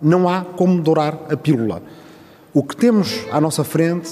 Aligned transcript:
Não 0.00 0.28
há 0.28 0.42
como 0.42 0.80
dourar 0.80 1.18
a 1.30 1.36
pílula. 1.36 1.82
O 2.54 2.62
que 2.62 2.76
temos 2.76 3.24
à 3.30 3.40
nossa 3.40 3.62
frente, 3.64 4.10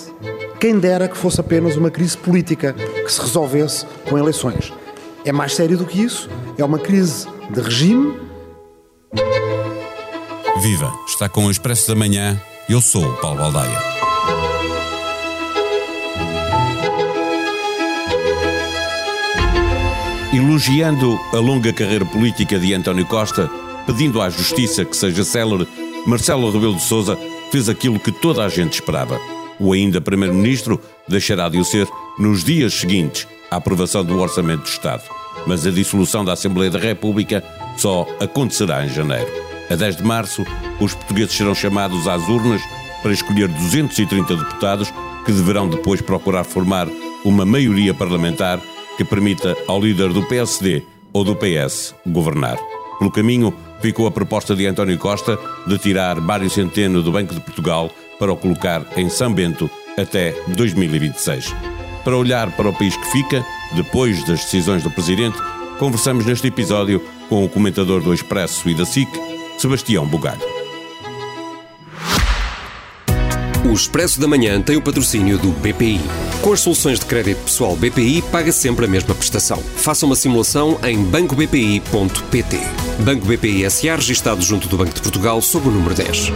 quem 0.61 0.79
dera 0.79 1.09
que 1.09 1.17
fosse 1.17 1.41
apenas 1.41 1.77
uma 1.77 1.91
crise 1.91 2.17
política 2.17 2.73
que 2.73 3.11
se 3.11 3.21
resolvesse 3.21 3.87
com 4.09 4.19
eleições. 4.19 4.73
É 5.25 5.33
mais 5.33 5.55
sério 5.55 5.77
do 5.77 5.85
que 5.85 6.03
isso, 6.03 6.29
é 6.57 6.65
uma 6.65 6.79
crise 6.79 7.27
de 7.51 7.61
regime. 7.61 8.19
Viva! 10.61 10.93
Está 11.07 11.29
com 11.29 11.47
o 11.47 11.51
Expresso 11.51 11.89
da 11.89 11.95
Manhã. 11.95 12.41
Eu 12.69 12.81
sou 12.81 13.05
o 13.05 13.17
Paulo 13.17 13.39
Baldaia. 13.39 13.79
Elogiando 20.35 21.19
a 21.33 21.39
longa 21.39 21.73
carreira 21.73 22.05
política 22.05 22.59
de 22.59 22.75
António 22.75 23.07
Costa, 23.07 23.51
pedindo 23.87 24.21
à 24.21 24.29
Justiça 24.29 24.85
que 24.85 24.97
seja 24.97 25.25
célere, 25.25 25.67
Marcelo 26.07 26.51
Rebelo 26.51 26.75
de 26.75 26.83
Sousa 26.83 27.19
fez 27.51 27.69
aquilo 27.69 28.01
que 28.01 28.13
toda 28.13 28.45
a 28.45 28.49
gente 28.49 28.75
esperava. 28.75 29.19
O 29.59 29.73
ainda 29.73 30.01
Primeiro-Ministro 30.01 30.81
deixará 31.09 31.49
de 31.49 31.59
o 31.59 31.65
ser 31.65 31.89
nos 32.19 32.45
dias 32.45 32.75
seguintes 32.75 33.27
à 33.51 33.57
aprovação 33.57 34.05
do 34.05 34.19
Orçamento 34.19 34.63
do 34.63 34.69
Estado. 34.69 35.03
Mas 35.47 35.67
a 35.67 35.71
dissolução 35.71 36.25
da 36.25 36.33
Assembleia 36.33 36.71
da 36.71 36.79
República 36.79 37.43
só 37.77 38.07
acontecerá 38.21 38.85
em 38.85 38.89
janeiro. 38.89 39.31
A 39.71 39.75
10 39.75 39.97
de 39.97 40.05
março, 40.05 40.45
os 40.81 40.95
portugueses 40.95 41.35
serão 41.35 41.55
chamados 41.55 42.07
às 42.07 42.29
urnas 42.29 42.61
para 43.03 43.13
escolher 43.13 43.49
230 43.49 44.37
deputados 44.37 44.93
que 45.25 45.33
deverão 45.33 45.69
depois 45.69 46.01
procurar 46.01 46.45
formar 46.45 46.89
uma 47.25 47.45
maioria 47.45 47.93
parlamentar 47.93 48.61
que 48.97 49.05
permita 49.05 49.57
ao 49.67 49.81
líder 49.81 50.13
do 50.13 50.23
PSD 50.23 50.83
ou 51.13 51.25
do 51.25 51.37
PS 51.37 51.95
governar. 52.07 52.59
Pelo 52.99 53.11
caminho, 53.11 53.55
ficou 53.81 54.07
a 54.07 54.11
proposta 54.11 54.55
de 54.55 54.67
António 54.67 54.99
Costa 54.99 55.39
de 55.67 55.79
tirar 55.79 56.21
Mário 56.21 56.49
Centeno 56.49 57.03
do 57.03 57.13
Banco 57.13 57.35
de 57.35 57.41
Portugal 57.41 57.91
para 58.19 58.33
o 58.33 58.37
colocar 58.37 58.85
em 58.97 59.09
São 59.09 59.33
Bento 59.33 59.71
até 59.99 60.33
2026. 60.49 61.55
Para 62.05 62.17
olhar 62.17 62.51
para 62.53 62.69
o 62.69 62.73
país 62.73 62.97
que 62.97 63.11
fica, 63.11 63.45
depois 63.75 64.21
das 64.27 64.45
decisões 64.45 64.83
do 64.83 64.91
Presidente, 64.91 65.39
conversamos 65.79 66.25
neste 66.25 66.47
episódio 66.47 67.03
com 67.29 67.45
o 67.45 67.49
comentador 67.49 68.01
do 68.01 68.15
Expresso 68.15 68.69
e 68.69 68.75
da 68.75 68.87
SIC, 68.87 69.09
Sebastião 69.59 70.07
Bugalho. 70.07 70.56
O 73.69 73.73
Expresso 73.73 74.21
da 74.21 74.29
Manhã 74.29 74.63
tem 74.63 74.77
o 74.77 74.83
patrocínio 74.83 75.41
do 75.41 75.51
BPI. 75.51 75.99
Com 76.41 76.53
as 76.53 76.61
soluções 76.61 77.01
de 77.01 77.07
crédito 77.07 77.43
pessoal 77.43 77.75
BPI, 77.75 78.23
paga 78.31 78.53
sempre 78.53 78.85
a 78.85 78.89
mesma 78.89 79.13
prestação. 79.13 79.61
Faça 79.61 80.07
uma 80.07 80.15
simulação 80.15 80.79
em 80.85 81.03
bancobpi.pt. 81.03 82.59
Banco 83.05 83.27
BPI 83.27 83.69
SA, 83.69 83.97
registado 83.97 84.41
junto 84.41 84.69
do 84.69 84.77
Banco 84.77 84.95
de 84.95 85.03
Portugal, 85.03 85.43
sob 85.43 85.67
o 85.67 85.71
número 85.73 85.97
10. 85.97 86.29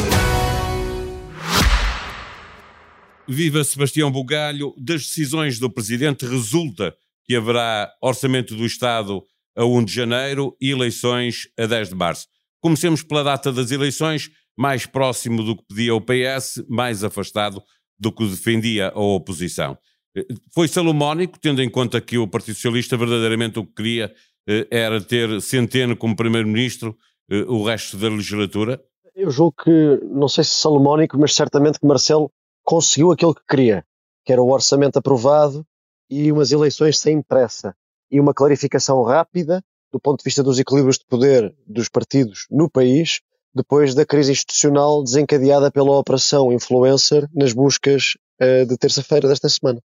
Viva 3.28 3.62
Sebastião 3.62 4.10
Bugalho. 4.10 4.74
Das 4.76 5.02
decisões 5.02 5.60
do 5.60 5.70
Presidente 5.70 6.26
resulta 6.26 6.92
que 7.24 7.36
haverá 7.36 7.92
Orçamento 8.02 8.56
do 8.56 8.66
Estado 8.66 9.22
a 9.56 9.64
1 9.64 9.84
de 9.84 9.94
janeiro 9.94 10.56
e 10.60 10.72
eleições 10.72 11.46
a 11.56 11.64
10 11.64 11.90
de 11.90 11.94
março. 11.94 12.26
Comecemos 12.60 13.04
pela 13.04 13.22
data 13.22 13.52
das 13.52 13.70
eleições, 13.70 14.30
mais 14.60 14.84
próximo 14.84 15.42
do 15.42 15.56
que 15.56 15.64
pedia 15.66 15.94
o 15.94 16.02
PS, 16.02 16.62
mais 16.68 17.02
afastado 17.02 17.62
do 17.98 18.12
que 18.12 18.28
defendia 18.28 18.92
a 18.94 19.00
oposição. 19.00 19.78
Eh, 20.14 20.26
foi 20.54 20.68
salomónico, 20.68 21.40
tendo 21.40 21.62
em 21.62 21.70
conta 21.70 21.98
que 21.98 22.18
o 22.18 22.28
Partido 22.28 22.56
Socialista 22.56 22.94
verdadeiramente 22.94 23.58
o 23.58 23.64
que 23.64 23.72
queria 23.72 24.14
eh, 24.46 24.68
era 24.70 25.00
ter 25.00 25.40
Centeno 25.40 25.96
como 25.96 26.14
Primeiro-Ministro 26.14 26.94
eh, 27.30 27.42
o 27.48 27.64
resto 27.64 27.96
da 27.96 28.10
legislatura? 28.10 28.78
Eu 29.14 29.30
julgo 29.30 29.54
que, 29.64 29.98
não 30.04 30.28
sei 30.28 30.44
se 30.44 30.50
salomónico, 30.50 31.18
mas 31.18 31.34
certamente 31.34 31.80
que 31.80 31.86
Marcelo 31.86 32.30
conseguiu 32.62 33.12
aquilo 33.12 33.34
que 33.34 33.46
queria, 33.48 33.82
que 34.26 34.32
era 34.32 34.42
o 34.42 34.52
orçamento 34.52 34.98
aprovado 34.98 35.66
e 36.10 36.30
umas 36.30 36.52
eleições 36.52 36.98
sem 36.98 37.22
pressa 37.22 37.74
e 38.10 38.20
uma 38.20 38.34
clarificação 38.34 39.02
rápida 39.04 39.64
do 39.90 39.98
ponto 39.98 40.18
de 40.18 40.24
vista 40.24 40.42
dos 40.42 40.58
equilíbrios 40.58 40.98
de 40.98 41.06
poder 41.06 41.54
dos 41.66 41.88
partidos 41.88 42.46
no 42.50 42.68
país, 42.70 43.22
depois 43.54 43.94
da 43.94 44.06
crise 44.06 44.32
institucional 44.32 45.02
desencadeada 45.02 45.70
pela 45.70 45.98
operação 45.98 46.52
influencer 46.52 47.28
nas 47.34 47.52
buscas 47.52 48.16
uh, 48.40 48.66
de 48.66 48.76
terça-feira 48.76 49.28
desta 49.28 49.48
semana. 49.48 49.80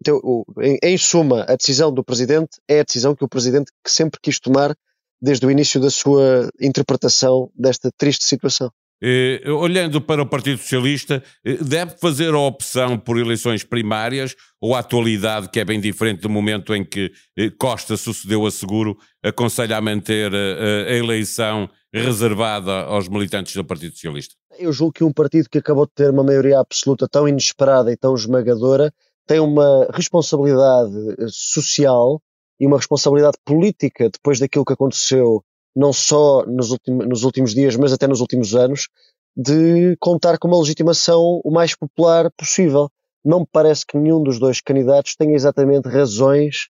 Então, 0.00 0.20
o, 0.22 0.44
em, 0.60 0.78
em, 0.82 0.98
suma, 0.98 1.44
a 1.48 1.56
decisão 1.56 1.92
do 1.92 2.04
Presidente 2.04 2.58
é 2.68 2.80
a 2.80 2.84
decisão 2.84 3.14
que 3.14 3.24
o 3.24 3.28
Presidente 3.28 3.72
sempre 3.86 4.20
quis 4.20 4.38
tomar 4.38 4.76
desde 5.20 5.46
o 5.46 5.50
início 5.50 5.80
da 5.80 5.90
sua 5.90 6.50
interpretação 6.60 7.50
desta 7.54 7.90
triste 7.96 8.24
situação. 8.24 8.70
Eh, 9.02 9.42
olhando 9.50 10.00
para 10.00 10.22
o 10.22 10.26
Partido 10.26 10.58
Socialista, 10.58 11.22
eh, 11.44 11.58
deve 11.60 11.98
fazer 11.98 12.32
a 12.32 12.38
opção 12.38 12.98
por 12.98 13.18
eleições 13.18 13.62
primárias 13.62 14.34
ou 14.58 14.74
a 14.74 14.78
atualidade, 14.78 15.50
que 15.50 15.60
é 15.60 15.64
bem 15.64 15.78
diferente 15.78 16.22
do 16.22 16.30
momento 16.30 16.74
em 16.74 16.82
que 16.82 17.12
eh, 17.36 17.50
Costa 17.50 17.96
sucedeu 17.96 18.46
a 18.46 18.50
Seguro, 18.50 18.96
aconselha 19.22 19.76
a 19.76 19.80
manter 19.82 20.34
a, 20.34 20.90
a 20.90 20.96
eleição 20.96 21.68
reservada 21.92 22.72
aos 22.84 23.08
militantes 23.08 23.54
do 23.54 23.64
Partido 23.64 23.92
Socialista? 23.92 24.34
Eu 24.58 24.72
julgo 24.72 24.94
que 24.94 25.04
um 25.04 25.12
partido 25.12 25.50
que 25.50 25.58
acabou 25.58 25.86
de 25.86 25.92
ter 25.94 26.10
uma 26.10 26.24
maioria 26.24 26.58
absoluta 26.58 27.06
tão 27.06 27.28
inesperada 27.28 27.92
e 27.92 27.96
tão 27.96 28.14
esmagadora 28.14 28.92
tem 29.26 29.40
uma 29.40 29.88
responsabilidade 29.92 30.92
social 31.28 32.22
e 32.58 32.66
uma 32.66 32.78
responsabilidade 32.78 33.36
política 33.44 34.08
depois 34.08 34.38
daquilo 34.38 34.64
que 34.64 34.72
aconteceu 34.72 35.44
não 35.76 35.92
só 35.92 36.44
nos, 36.46 36.74
nos 36.88 37.22
últimos 37.22 37.54
dias, 37.54 37.76
mas 37.76 37.92
até 37.92 38.06
nos 38.06 38.20
últimos 38.20 38.54
anos, 38.54 38.88
de 39.36 39.94
contar 40.00 40.38
com 40.38 40.48
uma 40.48 40.58
legitimação 40.58 41.42
o 41.44 41.50
mais 41.50 41.76
popular 41.76 42.30
possível. 42.36 42.90
Não 43.22 43.40
me 43.40 43.46
parece 43.52 43.84
que 43.84 43.98
nenhum 43.98 44.22
dos 44.22 44.38
dois 44.38 44.60
candidatos 44.62 45.14
tenha 45.14 45.34
exatamente 45.34 45.88
razões 45.88 46.68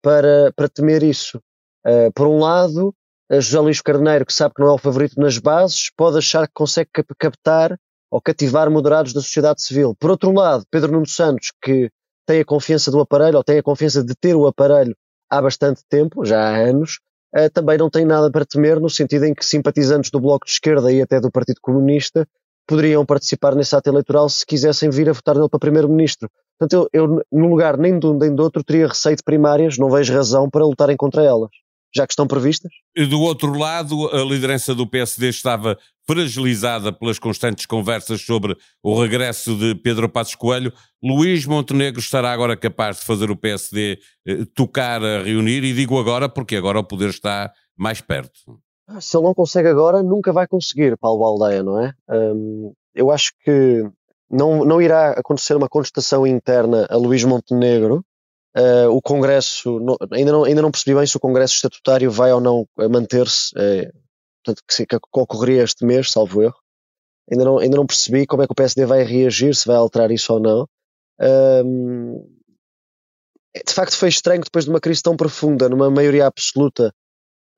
para, 0.00 0.52
para 0.54 0.68
temer 0.68 1.02
isso. 1.02 1.38
Uh, 1.84 2.12
por 2.14 2.28
um 2.28 2.38
lado, 2.38 2.94
José 3.30 3.58
Luís 3.58 3.80
Carneiro, 3.80 4.24
que 4.24 4.32
sabe 4.32 4.54
que 4.54 4.60
não 4.60 4.68
é 4.68 4.72
o 4.72 4.78
favorito 4.78 5.18
nas 5.18 5.38
bases, 5.38 5.90
pode 5.96 6.18
achar 6.18 6.46
que 6.46 6.54
consegue 6.54 6.90
captar 7.18 7.76
ou 8.10 8.20
cativar 8.20 8.70
moderados 8.70 9.12
da 9.12 9.20
sociedade 9.20 9.62
civil. 9.62 9.96
Por 9.98 10.10
outro 10.10 10.30
lado, 10.32 10.64
Pedro 10.70 10.92
Nuno 10.92 11.08
Santos, 11.08 11.52
que 11.60 11.90
tem 12.26 12.40
a 12.40 12.44
confiança 12.44 12.90
do 12.90 13.00
aparelho, 13.00 13.38
ou 13.38 13.42
tem 13.42 13.58
a 13.58 13.62
confiança 13.62 14.04
de 14.04 14.14
ter 14.14 14.36
o 14.36 14.46
aparelho 14.46 14.96
há 15.28 15.42
bastante 15.42 15.82
tempo, 15.88 16.24
já 16.24 16.40
há 16.40 16.56
anos, 16.56 17.00
uh, 17.36 17.50
também 17.52 17.78
não 17.78 17.90
tem 17.90 18.04
nada 18.04 18.30
para 18.30 18.44
temer, 18.44 18.80
no 18.80 18.90
sentido 18.90 19.24
em 19.24 19.34
que 19.34 19.44
simpatizantes 19.44 20.10
do 20.10 20.20
Bloco 20.20 20.46
de 20.46 20.52
Esquerda 20.52 20.92
e 20.92 21.02
até 21.02 21.20
do 21.20 21.30
Partido 21.30 21.60
Comunista 21.60 22.26
poderiam 22.66 23.04
participar 23.04 23.54
nesse 23.54 23.76
ato 23.76 23.90
eleitoral 23.90 24.28
se 24.28 24.46
quisessem 24.46 24.88
vir 24.88 25.08
a 25.08 25.12
votar 25.12 25.34
nele 25.34 25.48
para 25.48 25.60
Primeiro-Ministro. 25.60 26.30
Portanto, 26.58 26.88
eu, 26.92 27.06
eu, 27.06 27.22
no 27.30 27.48
lugar 27.48 27.76
nem 27.76 27.98
de 27.98 28.06
um 28.06 28.16
nem 28.16 28.34
do 28.34 28.42
outro, 28.42 28.64
teria 28.64 28.88
receio 28.88 29.16
de 29.16 29.22
primárias, 29.22 29.76
não 29.76 29.90
vejo 29.90 30.14
razão 30.14 30.48
para 30.48 30.64
lutarem 30.64 30.96
contra 30.96 31.22
elas 31.22 31.50
já 31.94 32.06
que 32.06 32.12
estão 32.12 32.26
previstas? 32.26 32.72
Do 33.08 33.20
outro 33.20 33.56
lado, 33.56 34.08
a 34.08 34.24
liderança 34.24 34.74
do 34.74 34.86
PSD 34.86 35.28
estava 35.28 35.78
fragilizada 36.06 36.92
pelas 36.92 37.18
constantes 37.18 37.66
conversas 37.66 38.20
sobre 38.20 38.56
o 38.82 39.00
regresso 39.00 39.56
de 39.56 39.74
Pedro 39.74 40.08
Passos 40.08 40.34
Coelho. 40.34 40.72
Luís 41.02 41.46
Montenegro 41.46 42.00
estará 42.00 42.32
agora 42.32 42.56
capaz 42.56 42.98
de 42.98 43.04
fazer 43.04 43.30
o 43.30 43.36
PSD 43.36 43.98
eh, 44.26 44.44
tocar 44.54 45.02
a 45.02 45.22
reunir, 45.22 45.64
e 45.64 45.72
digo 45.72 45.98
agora 45.98 46.28
porque 46.28 46.56
agora 46.56 46.80
o 46.80 46.84
poder 46.84 47.10
está 47.10 47.52
mais 47.76 48.00
perto. 48.00 48.60
Ah, 48.86 49.00
se 49.00 49.16
ele 49.16 49.24
não 49.24 49.34
consegue 49.34 49.68
agora, 49.68 50.02
nunca 50.02 50.32
vai 50.32 50.46
conseguir, 50.46 50.96
Paulo 50.98 51.20
Baldeia, 51.20 51.62
não 51.62 51.80
é? 51.80 51.92
Hum, 52.10 52.72
eu 52.94 53.10
acho 53.10 53.32
que 53.42 53.82
não, 54.30 54.64
não 54.64 54.80
irá 54.80 55.12
acontecer 55.12 55.54
uma 55.54 55.68
contestação 55.68 56.26
interna 56.26 56.86
a 56.90 56.96
Luís 56.96 57.24
Montenegro, 57.24 58.04
Uh, 58.56 58.88
o 58.88 59.02
Congresso, 59.02 59.80
ainda, 60.12 60.30
não, 60.30 60.44
ainda 60.44 60.62
não 60.62 60.70
percebi 60.70 60.96
bem 60.96 61.06
se 61.06 61.16
o 61.16 61.20
Congresso 61.20 61.56
estatutário 61.56 62.08
vai 62.08 62.32
ou 62.32 62.40
não 62.40 62.68
manter-se, 62.88 63.52
uh, 63.56 63.92
que, 64.68 64.86
que, 64.86 64.98
ocorreria 65.12 65.64
este 65.64 65.84
mês, 65.84 66.12
salvo 66.12 66.40
erro. 66.40 66.56
Ainda 67.30 67.44
não, 67.44 67.58
ainda 67.58 67.76
não 67.76 67.86
percebi 67.86 68.26
como 68.26 68.42
é 68.42 68.46
que 68.46 68.52
o 68.52 68.54
PSD 68.54 68.86
vai 68.86 69.02
reagir, 69.02 69.56
se 69.56 69.66
vai 69.66 69.74
alterar 69.74 70.12
isso 70.12 70.32
ou 70.32 70.38
não. 70.38 70.68
Uh, 71.20 72.34
de 73.66 73.72
facto, 73.72 73.96
foi 73.96 74.08
estranho 74.08 74.42
depois 74.44 74.64
de 74.64 74.70
uma 74.70 74.80
crise 74.80 75.02
tão 75.02 75.16
profunda, 75.16 75.68
numa 75.68 75.90
maioria 75.90 76.26
absoluta 76.26 76.94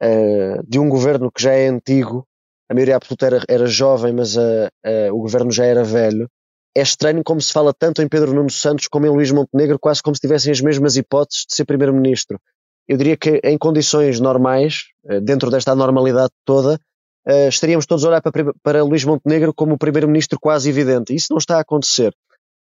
uh, 0.03 0.63
de 0.67 0.79
um 0.79 0.89
governo 0.89 1.31
que 1.31 1.43
já 1.43 1.53
é 1.53 1.69
antigo, 1.69 2.27
a 2.71 2.75
maioria 2.75 2.97
absoluta 2.97 3.27
era, 3.27 3.45
era 3.49 3.67
jovem, 3.67 4.13
mas 4.13 4.35
o 4.37 5.19
governo 5.19 5.53
já 5.53 5.65
era 5.65 5.85
velho 5.85 6.29
é 6.77 6.83
estranho 6.83 7.25
como 7.25 7.41
se 7.41 7.53
fala 7.53 7.73
tanto 7.73 8.03
em 8.03 8.09
Pedro 8.09 8.35
Nuno 8.35 8.51
Santos 8.51 8.87
como 8.87 9.07
em 9.07 9.09
Luís 9.09 9.31
Montenegro, 9.31 9.79
quase 9.79 10.03
como 10.03 10.15
se 10.15 10.21
tivessem 10.21 10.53
as 10.53 10.61
mesmas 10.61 10.95
hipóteses 10.95 11.47
de 11.49 11.55
ser 11.55 11.65
primeiro-ministro. 11.65 12.39
Eu 12.87 12.99
diria 12.99 13.17
que 13.17 13.41
em 13.43 13.57
condições 13.57 14.21
normais, 14.21 14.85
eh, 15.09 15.19
dentro 15.21 15.51
desta 15.51 15.75
normalidade 15.75 16.31
toda, 16.45 16.79
eh, 17.27 17.49
estaríamos 17.49 17.87
todos 17.87 18.05
a 18.05 18.09
olhar 18.09 18.23
para, 18.63 18.83
Luís 18.85 19.05
Montenegro 19.05 19.55
como 19.55 19.75
o 19.75 19.79
primeiro-ministro 19.79 20.39
quase 20.39 20.69
evidente. 20.69 21.15
Isso 21.15 21.29
não 21.31 21.39
está 21.39 21.57
a 21.57 21.61
acontecer. 21.61 22.15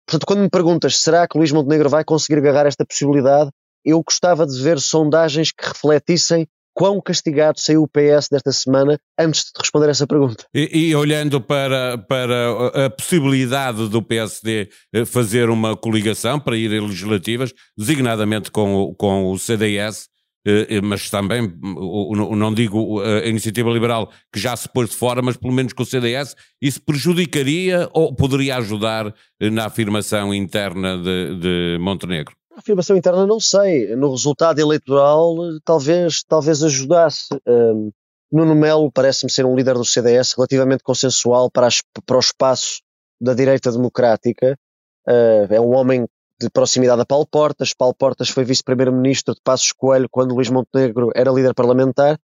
Portanto, 0.06 0.26
quando 0.26 0.42
me 0.42 0.48
perguntas 0.48 0.96
será 0.98 1.26
que 1.26 1.36
Luís 1.36 1.50
Montenegro 1.50 1.90
vai 1.90 2.04
conseguir 2.04 2.38
agarrar 2.38 2.66
esta 2.66 2.86
possibilidade, 2.86 3.50
eu 3.84 4.00
gostava 4.00 4.46
de 4.46 4.62
ver 4.62 4.78
sondagens 4.78 5.50
que 5.50 5.66
refletissem 5.66 6.46
quão 6.74 7.00
castigado 7.00 7.60
saiu 7.60 7.84
o 7.84 7.88
PS 7.88 8.28
desta 8.30 8.52
semana 8.52 8.98
antes 9.18 9.44
de 9.44 9.52
responder 9.58 9.88
essa 9.88 10.06
pergunta. 10.06 10.44
E, 10.52 10.88
e, 10.88 10.94
olhando 10.94 11.40
para, 11.40 11.96
para 11.96 12.86
a 12.86 12.90
possibilidade 12.90 13.88
do 13.88 14.02
PSD 14.02 14.68
eh, 14.92 15.04
fazer 15.04 15.48
uma 15.48 15.76
coligação 15.76 16.40
para 16.40 16.56
ir 16.56 16.76
a 16.76 16.82
legislativas, 16.82 17.54
designadamente 17.78 18.50
com 18.50 18.74
o, 18.74 18.94
com 18.94 19.30
o 19.30 19.38
CDS, 19.38 20.08
eh, 20.46 20.66
eh, 20.68 20.80
mas 20.82 21.08
também, 21.08 21.50
não 21.62 22.52
digo 22.52 23.00
a 23.00 23.26
iniciativa 23.26 23.70
liberal 23.70 24.10
que 24.32 24.40
já 24.40 24.56
se 24.56 24.68
pôs 24.68 24.90
de 24.90 24.96
fora, 24.96 25.22
mas 25.22 25.36
pelo 25.36 25.54
menos 25.54 25.72
com 25.72 25.84
o 25.84 25.86
CDS, 25.86 26.34
isso 26.60 26.82
prejudicaria 26.82 27.88
ou 27.92 28.14
poderia 28.14 28.56
ajudar 28.56 29.14
na 29.40 29.66
afirmação 29.66 30.34
interna 30.34 30.98
de, 30.98 31.38
de 31.38 31.78
Montenegro? 31.80 32.34
Afirmação 32.56 32.96
interna 32.96 33.26
não 33.26 33.40
sei. 33.40 33.94
No 33.96 34.10
resultado 34.10 34.58
eleitoral 34.58 35.36
talvez, 35.64 36.22
talvez 36.24 36.62
ajudasse. 36.62 37.28
Um, 37.46 37.90
Nuno 38.30 38.54
Melo 38.54 38.90
parece-me 38.90 39.30
ser 39.30 39.44
um 39.44 39.54
líder 39.54 39.74
do 39.74 39.84
CDS 39.84 40.34
relativamente 40.36 40.82
consensual 40.82 41.50
para, 41.50 41.66
as, 41.66 41.80
para 42.04 42.16
o 42.16 42.20
espaço 42.20 42.80
da 43.20 43.34
direita 43.34 43.70
democrática. 43.70 44.58
Uh, 45.06 45.52
é 45.52 45.60
um 45.60 45.74
homem 45.74 46.06
de 46.40 46.50
proximidade 46.50 47.00
a 47.00 47.06
Paulo 47.06 47.26
Portas. 47.26 47.72
Paulo 47.76 47.94
Portas 47.94 48.28
foi 48.28 48.44
vice-primeiro-ministro 48.44 49.34
de 49.34 49.40
Passos 49.42 49.72
Coelho 49.72 50.08
quando 50.10 50.34
Luís 50.34 50.50
Montenegro 50.50 51.10
era 51.14 51.30
líder 51.30 51.54
parlamentar 51.54 52.18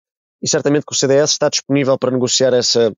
e 0.43 0.49
certamente 0.49 0.87
que 0.87 0.93
o 0.93 0.97
CDS 0.97 1.33
está 1.33 1.49
disponível 1.49 1.99
para 1.99 2.11
negociar 2.11 2.55
essa, 2.55 2.93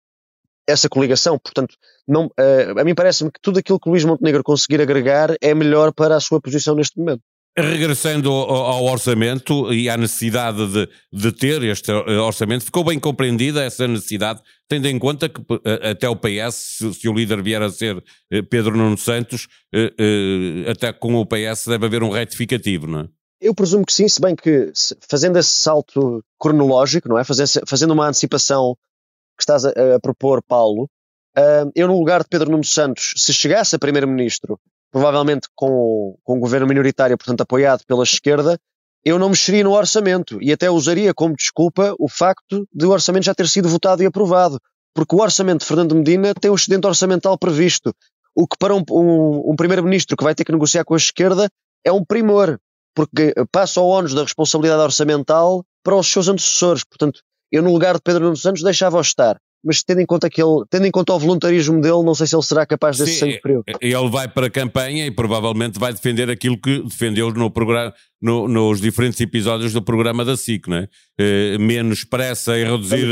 essa 0.68 0.88
coligação. 0.88 1.38
Portanto, 1.38 1.74
não, 2.06 2.26
uh, 2.26 2.80
a 2.80 2.84
mim 2.84 2.94
parece-me 2.94 3.30
que 3.30 3.40
tudo 3.40 3.58
aquilo 3.58 3.78
que 3.78 3.88
o 3.88 3.92
Luís 3.92 4.04
Montenegro 4.04 4.42
conseguir 4.42 4.80
agregar 4.80 5.34
é 5.40 5.54
melhor 5.54 5.92
para 5.92 6.16
a 6.16 6.20
sua 6.20 6.40
posição 6.40 6.74
neste 6.74 6.98
momento. 6.98 7.22
Regressando 7.58 8.30
ao, 8.30 8.84
orçamento 8.84 9.72
e 9.74 9.90
à 9.90 9.96
necessidade 9.96 10.66
de, 10.68 10.88
de, 11.12 11.32
ter 11.32 11.62
este 11.64 11.90
orçamento, 11.90 12.64
ficou 12.64 12.84
bem 12.84 12.98
compreendida 12.98 13.64
essa 13.64 13.88
necessidade, 13.88 14.40
tendo 14.68 14.86
em 14.86 14.96
conta 15.00 15.28
que 15.28 15.40
eh, 15.64 15.90
até 15.90 16.08
o 16.08 16.14
PS, 16.14 16.78
se, 16.94 17.08
o 17.08 17.12
líder 17.12 17.42
vier 17.42 17.60
a 17.60 17.68
ser 17.68 18.02
eh, 18.30 18.40
Pedro 18.40 18.76
Nuno 18.76 18.96
Santos, 18.96 19.48
até 20.70 20.92
com 20.92 21.16
o 21.16 21.26
PS 21.26 21.66
deve 21.66 21.86
haver 21.86 22.04
um 22.04 22.10
retificativo, 22.10 22.86
não 22.86 23.00
é? 23.00 23.08
Eu 23.40 23.54
presumo 23.54 23.84
que 23.84 23.92
sim, 23.92 24.06
se 24.06 24.20
bem 24.20 24.36
que 24.36 24.70
fazendo 25.08 25.36
esse 25.36 25.50
salto 25.50 26.22
cronológico, 26.38 27.08
não 27.08 27.18
é? 27.18 27.24
Fazendo 27.24 27.92
uma 27.92 28.06
antecipação 28.06 28.76
que 29.40 29.44
estás 29.44 29.64
a, 29.64 29.70
a 29.96 30.00
propor, 30.00 30.42
Paulo, 30.42 30.84
uh, 31.36 31.70
eu 31.74 31.88
no 31.88 31.98
lugar 31.98 32.22
de 32.22 32.28
Pedro 32.28 32.50
Nuno 32.50 32.64
Santos, 32.64 33.14
se 33.16 33.32
chegasse 33.32 33.74
a 33.74 33.78
primeiro-ministro, 33.78 34.58
provavelmente 34.92 35.48
com, 35.54 36.16
com 36.22 36.36
um 36.36 36.40
governo 36.40 36.66
minoritário, 36.66 37.16
portanto 37.16 37.40
apoiado 37.40 37.84
pela 37.86 38.02
esquerda, 38.02 38.58
eu 39.04 39.18
não 39.18 39.30
mexeria 39.30 39.64
no 39.64 39.72
orçamento 39.72 40.38
e 40.42 40.52
até 40.52 40.70
usaria 40.70 41.14
como 41.14 41.34
desculpa 41.34 41.94
o 41.98 42.08
facto 42.08 42.68
de 42.72 42.84
o 42.84 42.90
orçamento 42.90 43.24
já 43.24 43.34
ter 43.34 43.48
sido 43.48 43.68
votado 43.68 44.02
e 44.02 44.06
aprovado. 44.06 44.60
Porque 44.94 45.14
o 45.14 45.20
orçamento 45.20 45.60
de 45.60 45.66
Fernando 45.66 45.94
Medina 45.94 46.34
tem 46.34 46.50
um 46.50 46.54
excedente 46.54 46.86
orçamental 46.86 47.38
previsto. 47.38 47.94
O 48.34 48.46
que 48.46 48.56
para 48.58 48.74
um, 48.74 48.82
um, 48.90 49.52
um 49.52 49.56
primeiro-ministro 49.56 50.16
que 50.16 50.24
vai 50.24 50.34
ter 50.34 50.44
que 50.44 50.52
negociar 50.52 50.84
com 50.84 50.94
a 50.94 50.98
esquerda 50.98 51.48
é 51.84 51.90
um 51.90 52.04
primor, 52.04 52.58
porque 52.94 53.32
passa 53.50 53.80
o 53.80 53.88
ónus 53.88 54.12
da 54.12 54.22
responsabilidade 54.22 54.82
orçamental 54.82 55.64
para 55.82 55.96
os 55.96 56.06
seus 56.06 56.28
antecessores. 56.28 56.84
Portanto, 56.84 57.20
eu 57.50 57.62
no 57.62 57.72
lugar 57.72 57.94
de 57.94 58.02
Pedro 58.02 58.24
Nuno 58.24 58.36
Santos 58.36 58.62
deixava-o 58.62 59.00
estar. 59.00 59.36
Mas 59.62 59.82
tendo 59.82 60.00
em 60.00 60.06
conta 60.06 60.30
que 60.30 60.42
ele, 60.42 60.64
tendo 60.70 60.86
em 60.86 60.90
conta 60.90 61.12
o 61.12 61.18
voluntarismo 61.18 61.80
dele, 61.82 62.02
não 62.02 62.14
sei 62.14 62.26
se 62.26 62.34
ele 62.34 62.42
será 62.42 62.64
capaz 62.64 62.96
desse 62.96 63.12
Sim, 63.12 63.18
sangue 63.18 63.40
frio. 63.40 63.62
Ele 63.78 64.08
vai 64.08 64.26
para 64.26 64.46
a 64.46 64.50
campanha 64.50 65.06
e 65.06 65.10
provavelmente 65.10 65.78
vai 65.78 65.92
defender 65.92 66.30
aquilo 66.30 66.58
que 66.58 66.82
defendeu 66.82 67.30
no 67.30 67.50
programa, 67.50 67.92
no, 68.22 68.48
nos 68.48 68.80
diferentes 68.80 69.20
episódios 69.20 69.74
do 69.74 69.82
programa 69.82 70.24
da 70.24 70.34
SIC, 70.34 70.66
não 70.66 70.78
é? 70.78 70.88
Eh, 71.18 71.58
menos 71.58 72.04
pressa 72.04 72.58
em 72.58 72.64
reduzir 72.64 73.06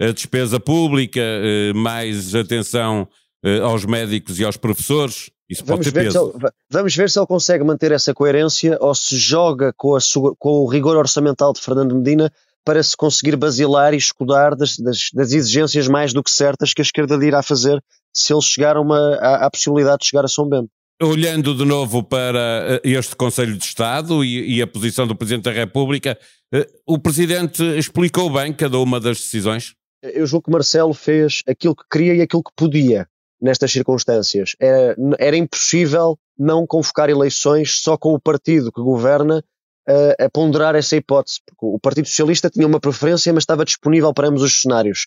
a 0.00 0.10
despesa 0.10 0.58
pública, 0.58 1.20
eh, 1.20 1.72
mais 1.72 2.34
atenção 2.34 3.06
eh, 3.44 3.60
aos 3.60 3.84
médicos 3.84 4.40
e 4.40 4.44
aos 4.44 4.56
professores. 4.56 5.30
Isso 5.48 5.62
vamos 5.64 5.88
peso. 5.88 6.32
Ele, 6.34 6.50
vamos 6.68 6.96
ver 6.96 7.10
se 7.10 7.18
ele 7.18 7.26
consegue 7.26 7.62
manter 7.62 7.92
essa 7.92 8.12
coerência 8.12 8.76
ou 8.80 8.92
se 8.92 9.16
joga 9.16 9.72
com, 9.76 9.94
a, 9.94 10.00
com 10.36 10.50
o 10.50 10.66
rigor 10.66 10.96
orçamental 10.96 11.52
de 11.52 11.60
Fernando 11.60 11.94
Medina 11.94 12.32
para 12.64 12.82
se 12.82 12.96
conseguir 12.96 13.36
basilar 13.36 13.94
e 13.94 13.96
escudar 13.96 14.54
das, 14.54 14.76
das, 14.76 15.10
das, 15.12 15.32
exigências 15.32 15.88
mais 15.88 16.12
do 16.12 16.22
que 16.22 16.30
certas 16.30 16.72
que 16.72 16.80
a 16.80 16.84
esquerda 16.84 17.16
lhe 17.16 17.26
irá 17.26 17.42
fazer 17.42 17.82
se 18.14 18.32
ele 18.32 18.42
chegar 18.42 18.76
a 18.76 18.80
uma, 18.80 19.14
à, 19.16 19.46
à 19.46 19.50
possibilidade 19.50 20.00
de 20.00 20.06
chegar 20.06 20.24
a 20.24 20.28
São 20.28 20.48
Bento. 20.48 20.68
Olhando 21.02 21.54
de 21.54 21.64
novo 21.64 22.02
para 22.02 22.80
eh, 22.84 22.90
este 22.90 23.16
Conselho 23.16 23.56
de 23.56 23.64
Estado 23.64 24.24
e, 24.24 24.56
e 24.56 24.62
a 24.62 24.66
posição 24.66 25.06
do 25.06 25.16
Presidente 25.16 25.44
da 25.44 25.52
República, 25.52 26.16
eh, 26.54 26.66
o 26.86 26.98
Presidente 26.98 27.62
explicou 27.76 28.30
bem 28.30 28.52
cada 28.52 28.78
uma 28.78 29.00
das 29.00 29.18
decisões? 29.18 29.74
Eu 30.02 30.26
julgo 30.26 30.44
que 30.44 30.50
Marcelo 30.52 30.94
fez 30.94 31.42
aquilo 31.48 31.74
que 31.74 31.84
queria 31.90 32.14
e 32.14 32.20
aquilo 32.20 32.42
que 32.42 32.52
podia 32.56 33.08
nestas 33.40 33.72
circunstâncias. 33.72 34.54
Era, 34.60 34.96
era 35.18 35.36
impossível 35.36 36.16
não 36.38 36.66
convocar 36.66 37.10
eleições 37.10 37.80
só 37.80 37.96
com 37.96 38.14
o 38.14 38.20
partido 38.20 38.70
que 38.70 38.80
governa 38.80 39.42
a, 39.86 40.30
ponderar 40.30 40.74
essa 40.74 40.96
hipótese, 40.96 41.40
porque 41.46 41.66
o 41.66 41.78
Partido 41.78 42.08
Socialista 42.08 42.50
tinha 42.50 42.66
uma 42.66 42.80
preferência, 42.80 43.32
mas 43.32 43.42
estava 43.42 43.64
disponível 43.64 44.12
para 44.12 44.28
ambos 44.28 44.42
os 44.42 44.62
cenários. 44.62 45.06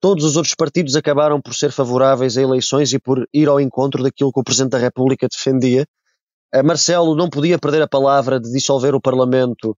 Todos 0.00 0.24
os 0.24 0.36
outros 0.36 0.54
partidos 0.54 0.96
acabaram 0.96 1.40
por 1.40 1.54
ser 1.54 1.70
favoráveis 1.70 2.36
a 2.36 2.42
eleições 2.42 2.92
e 2.92 2.98
por 2.98 3.26
ir 3.32 3.48
ao 3.48 3.60
encontro 3.60 4.02
daquilo 4.02 4.32
que 4.32 4.40
o 4.40 4.44
Presidente 4.44 4.72
da 4.72 4.78
República 4.78 5.28
defendia. 5.28 5.86
A 6.52 6.62
Marcelo 6.62 7.14
não 7.14 7.30
podia 7.30 7.58
perder 7.58 7.82
a 7.82 7.88
palavra 7.88 8.40
de 8.40 8.50
dissolver 8.50 8.94
o 8.94 9.00
Parlamento 9.00 9.76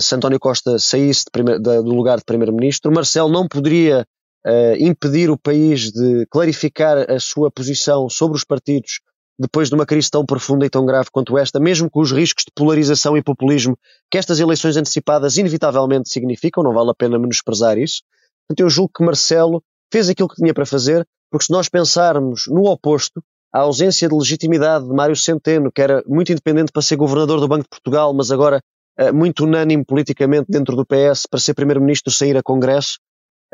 se 0.00 0.14
António 0.14 0.40
Costa 0.40 0.78
saísse 0.78 1.24
primeir, 1.30 1.60
do 1.60 1.94
lugar 1.94 2.18
de 2.18 2.24
Primeiro-Ministro. 2.24 2.92
Marcelo 2.92 3.28
não 3.28 3.46
poderia 3.46 4.06
uh, 4.46 4.76
impedir 4.78 5.30
o 5.30 5.38
país 5.38 5.92
de 5.92 6.26
clarificar 6.30 7.10
a 7.10 7.20
sua 7.20 7.50
posição 7.50 8.08
sobre 8.08 8.36
os 8.36 8.44
partidos 8.44 9.00
depois 9.38 9.68
de 9.68 9.74
uma 9.74 9.86
crise 9.86 10.10
tão 10.10 10.24
profunda 10.24 10.64
e 10.64 10.70
tão 10.70 10.86
grave 10.86 11.08
quanto 11.10 11.36
esta, 11.36 11.58
mesmo 11.58 11.90
com 11.90 12.00
os 12.00 12.12
riscos 12.12 12.44
de 12.44 12.52
polarização 12.54 13.16
e 13.16 13.22
populismo 13.22 13.76
que 14.10 14.18
estas 14.18 14.38
eleições 14.38 14.76
antecipadas 14.76 15.36
inevitavelmente 15.36 16.08
significam, 16.08 16.62
não 16.62 16.72
vale 16.72 16.90
a 16.90 16.94
pena 16.94 17.18
menosprezar 17.18 17.76
isso. 17.78 18.02
Portanto, 18.46 18.60
eu 18.60 18.70
julgo 18.70 18.92
que 18.94 19.04
Marcelo 19.04 19.62
fez 19.92 20.08
aquilo 20.08 20.28
que 20.28 20.36
tinha 20.36 20.54
para 20.54 20.66
fazer, 20.66 21.06
porque 21.30 21.46
se 21.46 21.52
nós 21.52 21.68
pensarmos 21.68 22.44
no 22.48 22.62
oposto, 22.64 23.22
a 23.52 23.60
ausência 23.60 24.08
de 24.08 24.14
legitimidade 24.14 24.84
de 24.84 24.92
Mário 24.92 25.14
Centeno, 25.14 25.70
que 25.70 25.80
era 25.80 26.02
muito 26.06 26.32
independente 26.32 26.72
para 26.72 26.82
ser 26.82 26.96
governador 26.96 27.38
do 27.38 27.46
Banco 27.46 27.62
de 27.62 27.68
Portugal, 27.68 28.12
mas 28.12 28.32
agora 28.32 28.60
uh, 29.00 29.14
muito 29.14 29.44
unânime 29.44 29.84
politicamente 29.84 30.46
dentro 30.48 30.74
do 30.74 30.84
PS 30.84 31.26
para 31.30 31.38
ser 31.38 31.54
primeiro-ministro 31.54 32.12
sair 32.12 32.36
a 32.36 32.42
Congresso, 32.42 32.98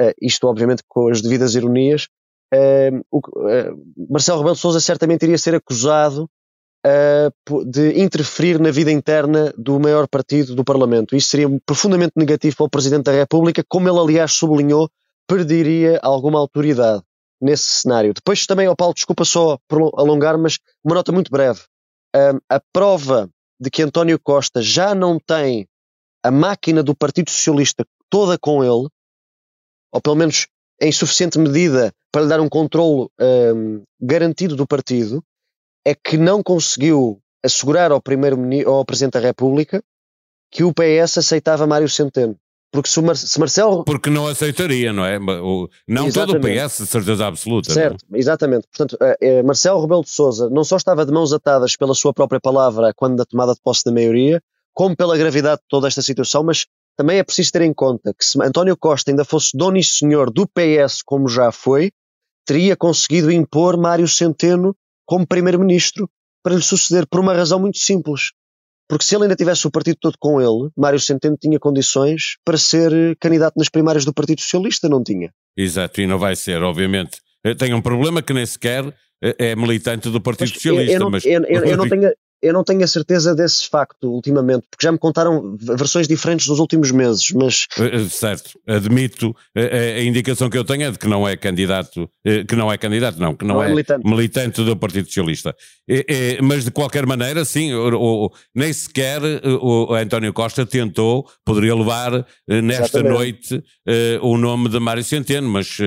uh, 0.01 0.13
isto 0.21 0.47
obviamente 0.47 0.83
com 0.89 1.11
as 1.11 1.21
devidas 1.21 1.55
ironias, 1.55 2.09
uh, 2.53 3.05
o, 3.11 3.19
uh, 3.19 4.07
Marcelo 4.09 4.39
Rebelo 4.39 4.55
de 4.55 4.61
Sousa 4.61 4.81
certamente 4.81 5.23
iria 5.23 5.39
ser 5.39 5.55
acusado 5.55 6.29
uh, 6.87 7.65
de 7.65 8.01
interferir 8.01 8.59
na 8.59 8.71
vida 8.71 8.91
interna 8.91 9.53
do 9.57 9.79
maior 9.79 10.09
partido 10.09 10.55
do 10.55 10.65
Parlamento. 10.65 11.17
Isso 11.17 11.29
seria 11.29 11.49
profundamente 11.65 12.13
negativo 12.17 12.57
para 12.57 12.67
o 12.67 12.71
Presidente 12.71 13.05
da 13.05 13.13
República, 13.13 13.65
como 13.69 13.89
ele 13.89 13.99
aliás 13.99 14.33
sublinhou, 14.33 14.89
perderia 15.27 15.99
alguma 16.03 16.39
autoridade 16.39 17.03
nesse 17.41 17.65
cenário. 17.65 18.13
Depois 18.13 18.47
também, 18.47 18.69
oh 18.69 18.77
Paulo, 18.77 18.95
desculpa 18.95 19.25
só 19.25 19.59
por 19.69 19.93
alongar, 19.97 20.37
mas 20.37 20.59
uma 20.85 20.95
nota 20.95 21.13
muito 21.13 21.31
breve. 21.31 21.61
a 22.49 22.61
prova 22.73 23.31
de 23.59 23.71
que 23.71 23.83
António 23.83 24.19
Costa 24.19 24.61
já 24.61 24.95
não 24.95 25.19
tem 25.19 25.69
a 26.23 26.31
máquina 26.31 26.83
do 26.83 26.95
Partido 26.95 27.31
Socialista 27.31 27.87
toda 28.11 28.39
com 28.39 28.63
ele, 28.63 28.89
ou 29.93 30.01
pelo 30.03 30.17
menos 30.17 30.49
em 30.81 30.91
suficiente 30.91 31.39
medida 31.39 31.93
para 32.11 32.23
lhe 32.23 32.29
dar 32.29 32.41
um 32.41 32.49
controle 32.49 33.09
um, 33.21 33.83
garantido 34.01 34.57
do 34.57 34.67
partido, 34.67 35.23
é 35.85 35.95
que 35.95 36.17
não 36.17 36.43
conseguiu 36.43 37.21
assegurar 37.45 37.93
ao, 37.93 38.01
primeiro 38.01 38.39
ao 38.67 38.85
Presidente 38.85 39.15
da 39.15 39.21
República 39.21 39.83
que 40.51 40.65
o 40.65 40.73
PS 40.73 41.19
aceitava 41.19 41.67
Mário 41.67 41.89
Centeno. 41.89 42.37
Porque 42.73 42.89
se, 42.89 43.03
Mar 43.03 43.17
se 43.17 43.39
Marcelo. 43.39 43.85
Porque 43.85 44.09
não 44.11 44.29
aceitaria, 44.29 44.93
não 44.93 45.05
é? 45.05 45.19
Não 45.19 46.07
exatamente. 46.07 46.15
todo 46.15 46.37
o 46.37 46.41
PS, 46.41 46.79
de 46.79 46.87
certeza 46.87 47.27
absoluta. 47.27 47.71
É? 47.71 47.75
Certo, 47.75 48.05
exatamente. 48.15 48.69
Portanto, 48.69 48.97
uh, 49.01 49.45
Marcelo 49.45 49.81
Rebelo 49.81 50.05
de 50.05 50.11
Souza 50.11 50.49
não 50.51 50.63
só 50.63 50.77
estava 50.77 51.05
de 51.05 51.13
mãos 51.13 51.33
atadas 51.33 51.77
pela 51.77 51.95
sua 51.95 52.15
própria 52.15 52.41
palavra 52.41 52.93
quando 52.95 53.17
da 53.17 53.25
tomada 53.25 53.55
de 53.55 53.61
posse 53.61 53.85
da 53.85 53.91
maioria, 53.91 54.41
como 54.73 54.97
pela 54.97 55.17
gravidade 55.17 55.63
de 55.63 55.67
toda 55.69 55.89
esta 55.89 56.01
situação, 56.01 56.45
mas 56.45 56.67
também 56.97 57.19
é 57.19 57.25
preciso 57.25 57.53
ter 57.53 57.63
em 57.63 57.73
conta 57.73 58.13
que 58.13 58.25
se 58.25 58.43
António 58.43 58.77
Costa 58.77 59.11
ainda 59.11 59.25
fosse 59.25 59.57
dono 59.57 59.79
e 59.79 59.85
senhor 59.85 60.31
do 60.31 60.47
PS, 60.47 61.03
como 61.03 61.29
já 61.29 61.51
foi, 61.51 61.91
teria 62.47 62.77
conseguido 62.77 63.31
impor 63.31 63.77
Mário 63.77 64.09
Centeno 64.09 64.77
como 65.07 65.27
primeiro-ministro 65.27 66.09
para 66.43 66.55
lhe 66.55 66.63
suceder 66.63 67.07
por 67.07 67.21
uma 67.21 67.35
razão 67.35 67.59
muito 67.59 67.79
simples. 67.79 68.33
Porque 68.89 69.05
se 69.05 69.15
ele 69.15 69.25
ainda 69.25 69.37
tivesse 69.37 69.67
o 69.67 69.71
partido 69.71 69.99
todo 70.01 70.17
com 70.19 70.41
ele, 70.41 70.69
Mário 70.77 70.99
Centeno 70.99 71.37
tinha 71.41 71.59
condições 71.61 72.37
para 72.45 72.59
ser 72.59 73.17
candidato 73.21 73.55
nas 73.57 73.69
primárias 73.69 74.05
do 74.05 74.13
Partido 74.13 74.41
Socialista, 74.41 74.89
não 74.89 75.03
tinha? 75.03 75.33
Exato, 75.57 76.01
e 76.01 76.07
não 76.07 76.19
vai 76.19 76.35
ser, 76.35 76.63
obviamente. 76.63 77.19
Tem 77.57 77.73
um 77.73 77.81
problema 77.81 78.21
que 78.21 78.33
nem 78.33 78.45
sequer 78.45 78.93
é 79.23 79.55
militante 79.55 80.11
do 80.11 80.21
Partido 80.21 80.49
mas 80.49 80.55
Socialista. 80.55 80.93
Eu 80.93 81.01
não, 81.01 81.11
mas... 81.11 81.25
eu, 81.25 81.45
eu, 81.45 81.65
eu 81.65 81.77
não 81.77 81.89
tenho, 81.89 82.11
eu 82.43 82.53
não 82.53 82.65
tenho 82.65 82.83
a 82.83 82.87
certeza 82.87 83.35
desse 83.35 83.69
facto 83.69 84.11
ultimamente, 84.11 84.67
porque 84.71 84.85
já 84.85 84.93
me 84.93 84.99
contaram 84.99 85.57
versões 85.59 86.09
diferentes 86.09 86.47
nos 86.47 86.59
últimos 86.59 86.91
meses, 86.91 87.31
mas... 87.33 87.67
Eh, 87.79 87.97
eh, 87.97 88.09
certo, 88.09 88.59
admito, 88.67 89.35
a, 89.55 89.61
eh, 89.61 89.97
a 89.99 90.03
indicação 90.05 90.49
que 90.49 90.57
eu 90.57 90.65
tenho 90.65 90.85
é 90.85 90.91
de 90.91 90.99
que 90.99 91.07
não 91.07 91.29
é 91.29 91.37
candidato, 91.37 92.09
que 92.49 92.57
não 92.57 92.73
é 92.73 92.79
candidato, 92.79 93.21
não, 93.21 93.35
que 93.35 93.45
não, 93.45 93.57
não 93.57 93.63
é, 93.63 93.67
é 93.67 93.71
militante. 93.71 94.09
militante. 94.09 94.65
do 94.65 94.77
Partido 94.77 95.07
Socialista. 95.07 95.55
Mas 96.43 96.65
de 96.65 96.71
qualquer 96.71 97.07
maneira, 97.07 97.45
sim, 97.45 97.73
o, 97.75 98.31
nem 98.55 98.73
sequer 98.73 99.21
o, 99.45 99.95
António 99.95 100.33
Costa 100.33 100.65
tentou, 100.65 101.29
poderia 101.45 101.75
levar 101.75 102.27
nesta 102.49 102.99
Exatamente. 102.99 103.13
noite 103.13 103.65
o 104.23 104.37
nome 104.37 104.69
de 104.69 104.79
Mário 104.79 105.05
Centeno, 105.05 105.49
mas 105.49 105.79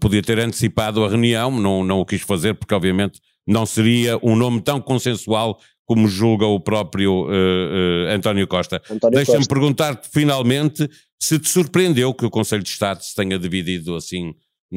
podia 0.00 0.22
ter 0.22 0.38
antecipado 0.38 1.04
a 1.04 1.08
reunião, 1.08 1.50
não, 1.50 1.84
não 1.84 2.00
o 2.00 2.06
quis 2.06 2.22
fazer, 2.22 2.54
porque 2.54 2.74
obviamente 2.74 3.20
não 3.46 3.64
seria 3.64 4.18
um 4.22 4.34
nome 4.34 4.60
tão 4.60 4.80
consensual 4.80 5.58
como 5.86 6.08
julga 6.08 6.46
o 6.46 6.58
próprio 6.58 7.26
uh, 7.26 7.28
uh, 7.28 8.14
António 8.14 8.46
Costa. 8.48 8.82
Deixa-me 9.12 9.46
perguntar-te 9.46 10.08
finalmente 10.08 10.88
se 11.20 11.38
te 11.38 11.48
surpreendeu 11.48 12.12
que 12.12 12.26
o 12.26 12.30
Conselho 12.30 12.62
de 12.62 12.68
Estado 12.70 13.02
se 13.02 13.14
tenha 13.14 13.38
dividido 13.38 13.94
assim 13.94 14.34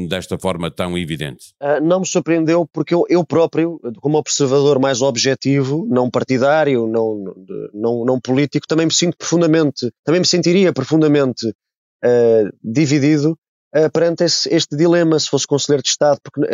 desta 0.07 0.37
forma 0.37 0.69
tão 0.69 0.97
evidente? 0.97 1.53
Uh, 1.61 1.83
não 1.83 2.01
me 2.01 2.05
surpreendeu 2.05 2.67
porque 2.71 2.93
eu, 2.93 3.05
eu, 3.09 3.25
próprio, 3.25 3.79
como 4.01 4.17
observador 4.17 4.79
mais 4.79 5.01
objetivo, 5.01 5.87
não 5.89 6.09
partidário, 6.09 6.87
não, 6.87 7.35
não, 7.73 8.05
não 8.05 8.19
político, 8.19 8.67
também 8.67 8.85
me 8.85 8.93
sinto 8.93 9.17
profundamente, 9.17 9.91
também 10.03 10.21
me 10.21 10.27
sentiria 10.27 10.71
profundamente 10.71 11.47
uh, 11.47 12.49
dividido 12.63 13.37
uh, 13.75 13.91
perante 13.91 14.23
esse, 14.23 14.53
este 14.53 14.77
dilema 14.77 15.19
se 15.19 15.27
fosse 15.27 15.47
Conselheiro 15.47 15.83
de 15.83 15.89
Estado, 15.89 16.19
porque 16.23 16.47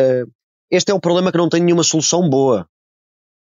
este 0.72 0.92
é 0.92 0.96
um 0.96 1.00
problema 1.00 1.32
que 1.32 1.38
não 1.38 1.50
tem 1.50 1.62
nenhuma 1.62 1.84
solução 1.84 2.30
boa. 2.30 2.68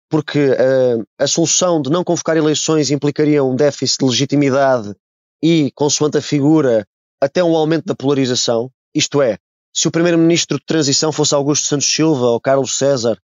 Porque 0.09 0.49
uh, 0.49 1.05
a 1.17 1.27
solução 1.27 1.81
de 1.81 1.89
não 1.89 2.03
convocar 2.03 2.37
eleições 2.37 2.91
implicaria 2.91 3.43
um 3.43 3.55
déficit 3.55 3.99
de 3.99 4.05
legitimidade 4.05 4.95
e, 5.43 5.71
consoante 5.73 6.17
a 6.17 6.21
figura, 6.21 6.87
até 7.21 7.43
um 7.43 7.55
aumento 7.55 7.85
da 7.85 7.95
polarização. 7.95 8.69
Isto 8.93 9.21
é, 9.21 9.37
se 9.73 9.87
o 9.87 9.91
primeiro-ministro 9.91 10.57
de 10.57 10.65
transição 10.65 11.11
fosse 11.11 11.33
Augusto 11.35 11.67
Santos 11.67 11.87
Silva 11.87 12.27
ou 12.27 12.39
Carlos 12.39 12.77
César, 12.77 13.17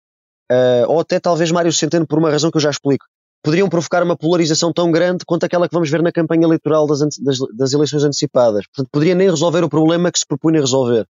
uh, 0.50 0.88
ou 0.88 1.00
até 1.00 1.18
talvez 1.18 1.50
Mário 1.50 1.72
Centeno, 1.72 2.06
por 2.06 2.18
uma 2.18 2.30
razão 2.30 2.50
que 2.50 2.56
eu 2.56 2.62
já 2.62 2.70
explico, 2.70 3.04
poderiam 3.42 3.68
provocar 3.68 4.02
uma 4.02 4.16
polarização 4.16 4.72
tão 4.72 4.90
grande 4.90 5.24
quanto 5.24 5.44
aquela 5.44 5.68
que 5.68 5.74
vamos 5.74 5.90
ver 5.90 6.02
na 6.02 6.12
campanha 6.12 6.44
eleitoral 6.44 6.86
das, 6.86 7.00
das, 7.18 7.38
das 7.56 7.72
eleições 7.72 8.04
antecipadas. 8.04 8.66
Portanto, 8.66 8.88
poderia 8.90 9.14
nem 9.14 9.28
resolver 9.28 9.64
o 9.64 9.68
problema 9.68 10.10
que 10.10 10.18
se 10.18 10.26
propunha 10.26 10.60
resolver. 10.60 11.06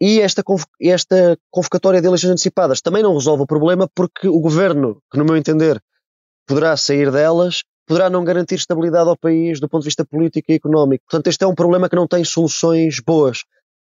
E 0.00 0.20
esta, 0.20 0.42
esta 0.80 1.38
convocatória 1.50 2.00
de 2.00 2.06
eleições 2.06 2.30
antecipadas 2.30 2.80
também 2.80 3.02
não 3.02 3.14
resolve 3.14 3.44
o 3.44 3.46
problema 3.46 3.88
porque 3.94 4.28
o 4.28 4.40
governo, 4.40 5.00
que 5.10 5.18
no 5.18 5.24
meu 5.24 5.36
entender 5.36 5.80
poderá 6.46 6.76
sair 6.76 7.10
delas, 7.10 7.62
poderá 7.86 8.10
não 8.10 8.24
garantir 8.24 8.56
estabilidade 8.56 9.08
ao 9.08 9.16
país 9.16 9.60
do 9.60 9.68
ponto 9.68 9.82
de 9.82 9.88
vista 9.88 10.04
político 10.04 10.50
e 10.50 10.54
económico. 10.54 11.04
Portanto, 11.08 11.28
este 11.28 11.44
é 11.44 11.46
um 11.46 11.54
problema 11.54 11.88
que 11.88 11.96
não 11.96 12.08
tem 12.08 12.24
soluções 12.24 13.00
boas. 13.00 13.44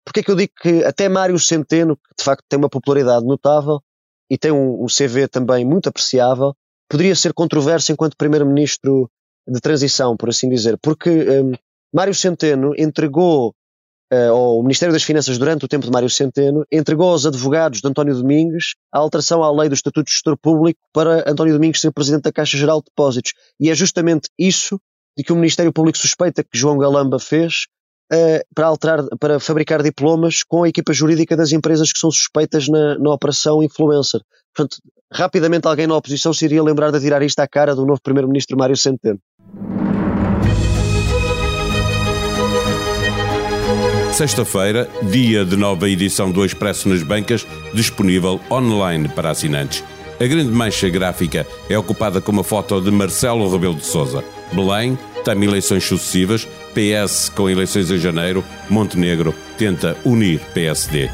Porque 0.05 0.19
é 0.19 0.23
que 0.23 0.31
eu 0.31 0.35
digo 0.35 0.53
que 0.61 0.83
até 0.83 1.09
Mário 1.09 1.39
Centeno, 1.39 1.95
que 1.95 2.15
de 2.17 2.23
facto 2.23 2.43
tem 2.47 2.59
uma 2.59 2.69
popularidade 2.69 3.25
notável 3.25 3.81
e 4.29 4.37
tem 4.37 4.51
um, 4.51 4.83
um 4.83 4.87
CV 4.87 5.27
também 5.27 5.65
muito 5.65 5.89
apreciável, 5.89 6.53
poderia 6.89 7.15
ser 7.15 7.33
controverso 7.33 7.91
enquanto 7.91 8.17
primeiro-ministro 8.17 9.09
de 9.47 9.59
transição, 9.59 10.15
por 10.15 10.29
assim 10.29 10.49
dizer, 10.49 10.77
porque 10.81 11.09
um, 11.09 11.53
Mário 11.93 12.13
Centeno 12.13 12.73
entregou 12.77 13.53
uh, 14.11 14.33
ou 14.33 14.59
o 14.59 14.63
Ministério 14.63 14.93
das 14.93 15.03
Finanças, 15.03 15.37
durante 15.37 15.65
o 15.65 15.67
tempo 15.67 15.85
de 15.85 15.91
Mário 15.91 16.09
Centeno, 16.09 16.65
entregou 16.71 17.09
aos 17.09 17.25
advogados 17.25 17.81
de 17.81 17.87
António 17.87 18.15
Domingues 18.15 18.75
a 18.91 18.99
alteração 18.99 19.43
à 19.43 19.51
lei 19.51 19.69
do 19.69 19.75
Estatuto 19.75 20.05
de 20.05 20.11
Gestor 20.11 20.37
Público 20.37 20.79
para 20.93 21.29
António 21.29 21.53
Domingues 21.53 21.81
ser 21.81 21.91
Presidente 21.91 22.23
da 22.23 22.31
Caixa 22.31 22.57
Geral 22.57 22.79
de 22.79 22.85
Depósitos. 22.85 23.33
E 23.59 23.69
é 23.69 23.75
justamente 23.75 24.29
isso 24.37 24.79
de 25.17 25.23
que 25.23 25.31
o 25.31 25.35
Ministério 25.35 25.71
Público 25.71 25.97
suspeita 25.97 26.43
que 26.43 26.57
João 26.57 26.77
Galamba 26.77 27.19
fez 27.19 27.67
uh, 28.11 28.43
para, 28.53 28.67
alterar, 28.67 29.05
para 29.19 29.39
fabricar 29.39 29.81
diplomas 29.81 30.43
com 30.43 30.63
a 30.63 30.69
equipa 30.69 30.93
jurídica 30.93 31.35
das 31.35 31.51
empresas 31.51 31.91
que 31.91 31.99
são 31.99 32.11
suspeitas 32.11 32.67
na, 32.67 32.97
na 32.97 33.11
operação 33.11 33.63
influencer. 33.63 34.21
Portanto, 34.53 34.77
rapidamente 35.11 35.67
alguém 35.67 35.87
na 35.87 35.95
oposição 35.95 36.33
se 36.33 36.45
iria 36.45 36.63
lembrar 36.63 36.91
de 36.91 36.99
tirar 36.99 37.21
isto 37.21 37.39
à 37.39 37.47
cara 37.47 37.75
do 37.75 37.85
novo 37.85 38.01
Primeiro-Ministro 38.01 38.57
Mário 38.57 38.75
Centeno. 38.75 39.19
Sexta-feira, 44.15 44.89
dia 45.03 45.43
de 45.43 45.57
nova 45.57 45.89
edição 45.89 46.31
do 46.31 46.45
Expresso 46.45 46.87
nas 46.87 47.03
Bancas, 47.03 47.45
disponível 47.73 48.39
online 48.49 49.09
para 49.09 49.31
assinantes. 49.31 49.83
A 50.17 50.25
grande 50.25 50.51
mancha 50.51 50.87
gráfica 50.87 51.45
é 51.69 51.77
ocupada 51.77 52.21
com 52.21 52.31
uma 52.31 52.41
foto 52.41 52.79
de 52.79 52.89
Marcelo 52.91 53.51
Rebelo 53.51 53.75
de 53.75 53.85
Sousa. 53.85 54.23
Belém 54.53 54.97
tem 55.25 55.43
eleições 55.43 55.83
sucessivas, 55.83 56.47
PS 56.73 57.27
com 57.27 57.49
eleições 57.49 57.91
em 57.91 57.97
janeiro, 57.97 58.41
Montenegro 58.69 59.35
tenta 59.57 59.97
unir 60.05 60.39
PSD. 60.53 61.09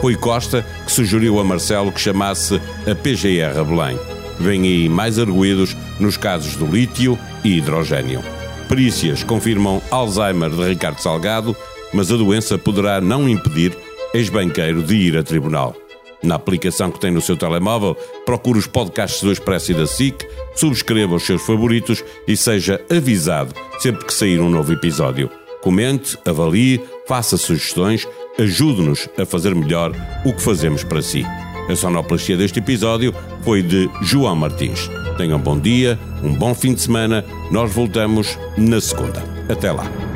Foi 0.00 0.16
Costa 0.16 0.64
que 0.86 0.90
sugeriu 0.90 1.38
a 1.38 1.44
Marcelo 1.44 1.92
que 1.92 2.00
chamasse 2.00 2.54
a 2.90 2.94
PGR 2.94 3.64
Belém. 3.66 3.98
Vêm 4.40 4.62
aí 4.62 4.88
mais 4.88 5.18
arguídos 5.18 5.76
nos 6.00 6.16
casos 6.16 6.56
do 6.56 6.64
lítio 6.64 7.18
e 7.44 7.58
hidrogênio. 7.58 8.24
Perícias 8.66 9.22
confirmam 9.22 9.82
Alzheimer 9.90 10.48
de 10.48 10.66
Ricardo 10.66 11.00
Salgado 11.00 11.54
mas 11.92 12.10
a 12.10 12.16
doença 12.16 12.58
poderá 12.58 13.00
não 13.00 13.28
impedir 13.28 13.76
ex-banqueiro 14.14 14.82
de 14.82 14.94
ir 14.94 15.16
a 15.16 15.22
tribunal. 15.22 15.74
Na 16.22 16.34
aplicação 16.34 16.90
que 16.90 16.98
tem 16.98 17.10
no 17.10 17.20
seu 17.20 17.36
telemóvel, 17.36 17.94
procure 18.24 18.58
os 18.58 18.66
podcasts 18.66 19.22
do 19.22 19.30
Expresso 19.30 19.72
e 19.72 19.74
da 19.74 19.86
SIC, 19.86 20.26
subscreva 20.54 21.14
os 21.14 21.22
seus 21.24 21.42
favoritos 21.42 22.02
e 22.26 22.36
seja 22.36 22.80
avisado 22.90 23.54
sempre 23.78 24.04
que 24.04 24.14
sair 24.14 24.40
um 24.40 24.50
novo 24.50 24.72
episódio. 24.72 25.30
Comente, 25.60 26.16
avalie, 26.24 26.80
faça 27.06 27.36
sugestões, 27.36 28.06
ajude-nos 28.38 29.08
a 29.18 29.26
fazer 29.26 29.54
melhor 29.54 29.92
o 30.24 30.32
que 30.32 30.42
fazemos 30.42 30.82
para 30.82 31.02
si. 31.02 31.24
A 31.68 31.74
sonoplastia 31.74 32.36
deste 32.36 32.60
episódio 32.60 33.12
foi 33.42 33.62
de 33.62 33.90
João 34.02 34.36
Martins. 34.36 34.88
Tenham 35.16 35.38
um 35.38 35.42
bom 35.42 35.58
dia, 35.58 35.98
um 36.22 36.32
bom 36.32 36.54
fim 36.54 36.74
de 36.74 36.80
semana. 36.80 37.24
Nós 37.50 37.72
voltamos 37.72 38.38
na 38.56 38.80
segunda. 38.80 39.22
Até 39.48 39.72
lá. 39.72 40.15